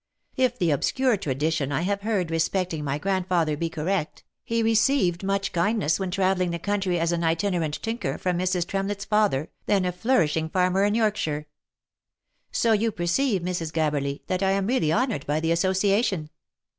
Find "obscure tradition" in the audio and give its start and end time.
0.71-1.71